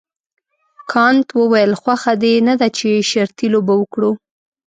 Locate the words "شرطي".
3.09-3.47